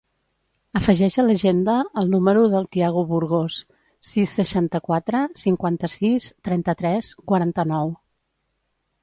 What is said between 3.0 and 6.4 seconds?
Burgos: sis, seixanta-quatre, cinquanta-sis,